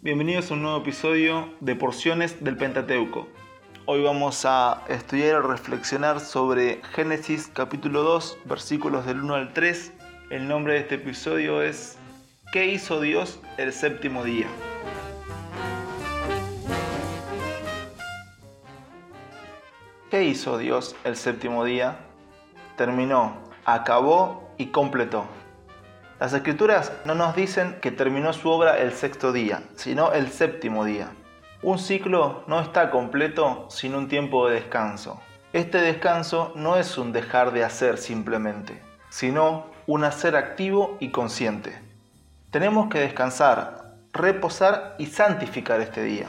Bienvenidos 0.00 0.50
a 0.50 0.54
un 0.54 0.62
nuevo 0.62 0.78
episodio 0.78 1.52
de 1.60 1.76
Porciones 1.76 2.42
del 2.42 2.56
Pentateuco. 2.56 3.28
Hoy 3.84 4.02
vamos 4.02 4.46
a 4.46 4.82
estudiar 4.88 5.44
y 5.44 5.46
reflexionar 5.46 6.20
sobre 6.20 6.80
Génesis 6.94 7.46
capítulo 7.52 8.02
2, 8.02 8.38
versículos 8.46 9.04
del 9.04 9.20
1 9.20 9.34
al 9.34 9.52
3. 9.52 9.92
El 10.30 10.48
nombre 10.48 10.72
de 10.72 10.78
este 10.80 10.94
episodio 10.94 11.60
es 11.60 11.98
¿Qué 12.50 12.64
hizo 12.64 12.98
Dios 13.02 13.38
el 13.58 13.74
séptimo 13.74 14.24
día? 14.24 14.46
¿Qué 20.10 20.24
hizo 20.24 20.56
Dios 20.56 20.96
el 21.04 21.14
séptimo 21.14 21.62
día? 21.66 21.98
Terminó, 22.78 23.36
acabó 23.66 24.50
y 24.56 24.68
completó. 24.68 25.26
Las 26.18 26.32
escrituras 26.32 26.92
no 27.04 27.14
nos 27.14 27.36
dicen 27.36 27.76
que 27.82 27.90
terminó 27.90 28.32
su 28.32 28.48
obra 28.48 28.78
el 28.78 28.92
sexto 28.92 29.32
día, 29.32 29.62
sino 29.74 30.12
el 30.12 30.30
séptimo 30.30 30.86
día. 30.86 31.10
Un 31.62 31.78
ciclo 31.78 32.42
no 32.46 32.60
está 32.60 32.90
completo 32.90 33.66
sin 33.68 33.94
un 33.94 34.08
tiempo 34.08 34.48
de 34.48 34.54
descanso. 34.54 35.20
Este 35.52 35.78
descanso 35.78 36.52
no 36.56 36.76
es 36.76 36.96
un 36.96 37.12
dejar 37.12 37.52
de 37.52 37.64
hacer 37.64 37.98
simplemente, 37.98 38.80
sino 39.10 39.66
un 39.86 40.04
hacer 40.04 40.36
activo 40.36 40.96
y 41.00 41.10
consciente. 41.10 41.78
Tenemos 42.50 42.88
que 42.88 43.00
descansar, 43.00 43.96
reposar 44.14 44.94
y 44.98 45.06
santificar 45.06 45.82
este 45.82 46.02
día. 46.02 46.28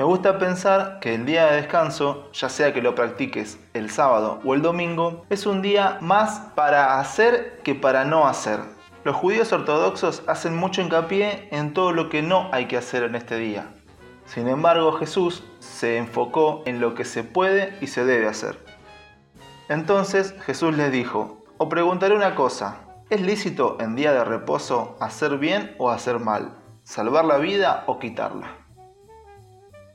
Me 0.00 0.06
gusta 0.06 0.38
pensar 0.38 0.98
que 0.98 1.14
el 1.14 1.26
día 1.26 1.44
de 1.44 1.56
descanso, 1.56 2.30
ya 2.32 2.48
sea 2.48 2.72
que 2.72 2.80
lo 2.80 2.94
practiques 2.94 3.58
el 3.74 3.90
sábado 3.90 4.40
o 4.46 4.54
el 4.54 4.62
domingo, 4.62 5.26
es 5.28 5.44
un 5.44 5.60
día 5.60 5.98
más 6.00 6.40
para 6.54 6.98
hacer 6.98 7.60
que 7.64 7.74
para 7.74 8.06
no 8.06 8.26
hacer. 8.26 8.60
Los 9.04 9.14
judíos 9.14 9.52
ortodoxos 9.52 10.22
hacen 10.26 10.56
mucho 10.56 10.80
hincapié 10.80 11.48
en 11.50 11.74
todo 11.74 11.92
lo 11.92 12.08
que 12.08 12.22
no 12.22 12.48
hay 12.50 12.64
que 12.64 12.78
hacer 12.78 13.02
en 13.02 13.14
este 13.14 13.36
día. 13.36 13.74
Sin 14.24 14.48
embargo, 14.48 14.92
Jesús 14.92 15.44
se 15.58 15.98
enfocó 15.98 16.62
en 16.64 16.80
lo 16.80 16.94
que 16.94 17.04
se 17.04 17.22
puede 17.22 17.76
y 17.82 17.88
se 17.88 18.06
debe 18.06 18.26
hacer. 18.26 18.58
Entonces 19.68 20.34
Jesús 20.46 20.74
les 20.78 20.90
dijo, 20.90 21.44
os 21.58 21.68
preguntaré 21.68 22.14
una 22.14 22.34
cosa, 22.34 22.86
¿es 23.10 23.20
lícito 23.20 23.76
en 23.80 23.96
día 23.96 24.14
de 24.14 24.24
reposo 24.24 24.96
hacer 24.98 25.36
bien 25.36 25.74
o 25.76 25.90
hacer 25.90 26.20
mal? 26.20 26.56
¿Salvar 26.84 27.26
la 27.26 27.36
vida 27.36 27.84
o 27.86 27.98
quitarla? 27.98 28.59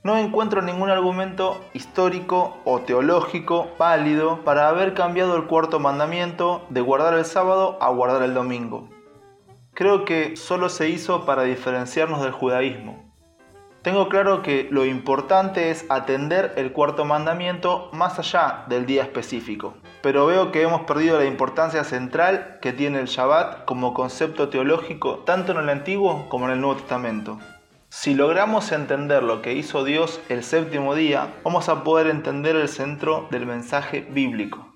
No 0.05 0.17
encuentro 0.17 0.61
ningún 0.61 0.91
argumento 0.91 1.65
histórico 1.73 2.57
o 2.63 2.81
teológico 2.81 3.71
válido 3.79 4.43
para 4.43 4.69
haber 4.69 4.93
cambiado 4.93 5.35
el 5.35 5.45
cuarto 5.45 5.79
mandamiento 5.79 6.63
de 6.69 6.81
guardar 6.81 7.15
el 7.15 7.25
sábado 7.25 7.79
a 7.81 7.89
guardar 7.89 8.21
el 8.21 8.35
domingo. 8.35 8.87
Creo 9.73 10.05
que 10.05 10.35
solo 10.35 10.69
se 10.69 10.89
hizo 10.89 11.25
para 11.25 11.41
diferenciarnos 11.41 12.21
del 12.21 12.33
judaísmo. 12.33 13.03
Tengo 13.81 14.07
claro 14.07 14.43
que 14.43 14.67
lo 14.69 14.85
importante 14.85 15.71
es 15.71 15.87
atender 15.89 16.53
el 16.55 16.71
cuarto 16.71 17.03
mandamiento 17.03 17.89
más 17.91 18.19
allá 18.19 18.65
del 18.69 18.85
día 18.85 19.01
específico, 19.01 19.73
pero 20.03 20.27
veo 20.27 20.51
que 20.51 20.61
hemos 20.61 20.81
perdido 20.81 21.17
la 21.17 21.25
importancia 21.25 21.83
central 21.83 22.59
que 22.61 22.73
tiene 22.73 22.99
el 22.99 23.07
Shabbat 23.07 23.65
como 23.65 23.95
concepto 23.95 24.49
teológico 24.49 25.23
tanto 25.25 25.51
en 25.51 25.57
el 25.57 25.69
Antiguo 25.69 26.29
como 26.29 26.45
en 26.45 26.51
el 26.51 26.61
Nuevo 26.61 26.75
Testamento. 26.75 27.39
Si 27.97 28.13
logramos 28.13 28.73
entender 28.73 29.23
lo 29.23 29.41
que 29.41 29.53
hizo 29.53 29.85
Dios 29.85 30.19
el 30.27 30.43
séptimo 30.43 30.95
día, 30.95 31.33
vamos 31.45 31.69
a 31.69 31.85
poder 31.85 32.07
entender 32.07 32.57
el 32.57 32.67
centro 32.67 33.29
del 33.31 33.45
mensaje 33.45 34.01
bíblico. 34.01 34.67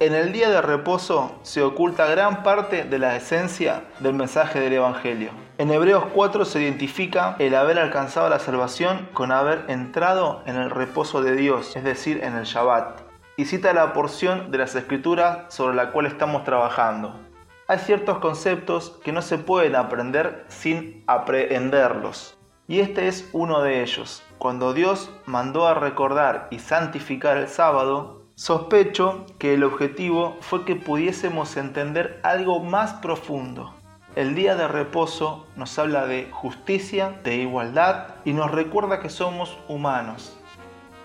En 0.00 0.14
el 0.14 0.32
día 0.32 0.48
de 0.48 0.62
reposo 0.62 1.38
se 1.42 1.62
oculta 1.62 2.06
gran 2.06 2.42
parte 2.42 2.84
de 2.84 2.98
la 2.98 3.14
esencia 3.14 3.82
del 4.00 4.14
mensaje 4.14 4.58
del 4.58 4.72
Evangelio. 4.72 5.32
En 5.58 5.70
Hebreos 5.70 6.04
4 6.14 6.46
se 6.46 6.62
identifica 6.62 7.36
el 7.38 7.54
haber 7.56 7.78
alcanzado 7.78 8.30
la 8.30 8.38
salvación 8.38 9.06
con 9.12 9.32
haber 9.32 9.66
entrado 9.68 10.42
en 10.46 10.56
el 10.56 10.70
reposo 10.70 11.22
de 11.22 11.36
Dios, 11.36 11.76
es 11.76 11.84
decir, 11.84 12.24
en 12.24 12.36
el 12.36 12.44
Shabbat. 12.44 13.02
Y 13.36 13.44
cita 13.44 13.74
la 13.74 13.92
porción 13.92 14.50
de 14.50 14.56
las 14.56 14.74
escrituras 14.74 15.54
sobre 15.54 15.76
la 15.76 15.90
cual 15.90 16.06
estamos 16.06 16.42
trabajando. 16.44 17.20
Hay 17.68 17.78
ciertos 17.80 18.16
conceptos 18.18 18.98
que 19.04 19.12
no 19.12 19.20
se 19.20 19.36
pueden 19.36 19.76
aprender 19.76 20.46
sin 20.48 21.04
aprehenderlos. 21.06 22.38
Y 22.72 22.80
este 22.80 23.06
es 23.06 23.28
uno 23.34 23.60
de 23.60 23.82
ellos. 23.82 24.22
Cuando 24.38 24.72
Dios 24.72 25.10
mandó 25.26 25.66
a 25.66 25.74
recordar 25.74 26.48
y 26.50 26.58
santificar 26.58 27.36
el 27.36 27.48
sábado, 27.48 28.22
sospecho 28.34 29.26
que 29.38 29.52
el 29.52 29.62
objetivo 29.62 30.38
fue 30.40 30.64
que 30.64 30.74
pudiésemos 30.74 31.58
entender 31.58 32.18
algo 32.22 32.60
más 32.60 32.94
profundo. 32.94 33.74
El 34.16 34.34
día 34.34 34.56
de 34.56 34.68
reposo 34.68 35.46
nos 35.54 35.78
habla 35.78 36.06
de 36.06 36.30
justicia, 36.30 37.20
de 37.24 37.36
igualdad 37.36 38.14
y 38.24 38.32
nos 38.32 38.50
recuerda 38.50 39.00
que 39.00 39.10
somos 39.10 39.58
humanos. 39.68 40.34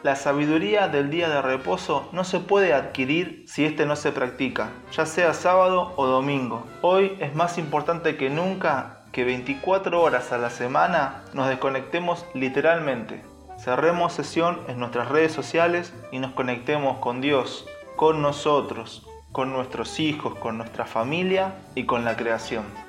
La 0.03 0.16
sabiduría 0.16 0.88
del 0.88 1.09
día 1.09 1.28
de 1.28 1.41
reposo 1.41 2.07
no 2.13 2.23
se 2.23 2.39
puede 2.39 2.72
adquirir 2.73 3.44
si 3.45 3.66
este 3.66 3.85
no 3.85 3.97
se 3.97 4.13
practica, 4.13 4.69
ya 4.94 5.05
sea 5.05 5.34
sábado 5.34 5.91
o 5.97 6.05
domingo. 6.05 6.66
Hoy 6.81 7.17
es 7.19 7.35
más 7.35 7.57
importante 7.57 8.16
que 8.16 8.29
nunca 8.29 8.97
que 9.17 9.23
24 9.23 10.00
horas 10.00 10.31
a 10.31 10.38
la 10.38 10.51
semana 10.51 11.23
nos 11.33 11.47
desconectemos 11.47 12.23
literalmente. 12.35 13.23
Cerremos 13.57 14.13
sesión 14.13 14.59
en 14.67 14.78
nuestras 14.78 15.09
redes 15.09 15.31
sociales 15.31 15.91
y 16.11 16.19
nos 16.19 16.33
conectemos 16.33 17.00
con 17.00 17.19
Dios, 17.19 17.66
con 17.95 18.22
nosotros, 18.22 19.07
con 19.31 19.51
nuestros 19.51 20.00
hijos, 20.00 20.35
con 20.35 20.59
nuestra 20.59 20.85
familia 20.85 21.55
y 21.73 21.85
con 21.85 22.05
la 22.05 22.16
creación. 22.16 22.87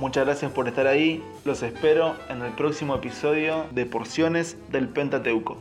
Muchas 0.00 0.24
gracias 0.24 0.50
por 0.52 0.66
estar 0.66 0.86
ahí. 0.86 1.22
Los 1.44 1.62
espero 1.62 2.16
en 2.30 2.40
el 2.40 2.52
próximo 2.52 2.94
episodio 2.94 3.66
de 3.72 3.84
Porciones 3.84 4.56
del 4.70 4.88
Pentateuco. 4.88 5.58